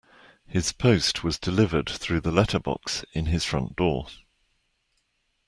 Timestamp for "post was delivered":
0.71-1.87